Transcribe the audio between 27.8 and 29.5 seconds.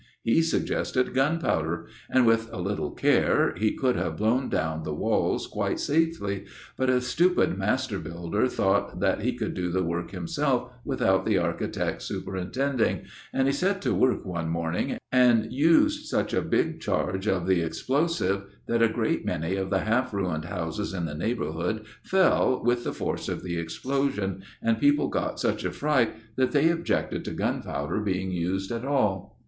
being used at all.